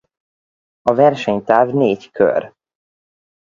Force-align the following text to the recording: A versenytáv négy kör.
A 0.81 0.93
versenytáv 0.93 1.67
négy 1.73 2.11
kör. 2.11 2.53